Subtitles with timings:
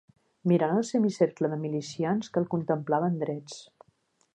[0.51, 3.63] Mirant el semicercle de milicians que el contemplaven drets.